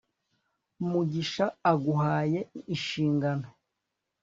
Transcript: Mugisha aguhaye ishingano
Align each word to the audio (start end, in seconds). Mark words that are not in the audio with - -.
Mugisha 0.89 1.45
aguhaye 1.71 2.39
ishingano 2.75 3.49